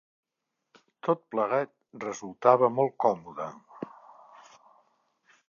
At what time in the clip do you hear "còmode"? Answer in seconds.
3.07-3.49